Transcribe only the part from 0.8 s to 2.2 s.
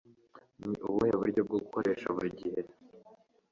ubuhe buryo bwo gukoresha